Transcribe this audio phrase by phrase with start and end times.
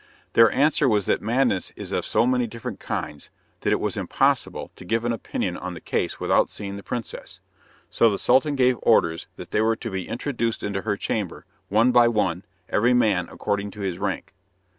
[0.33, 4.71] Their answer was that madness is of so many different kinds that it was impossible
[4.75, 7.39] to give an opinion on the case without seeing the princess,
[7.91, 11.91] so the Sultan gave orders that they were to be introduced into her chamber, one
[11.91, 14.33] by one, every man according to his rank.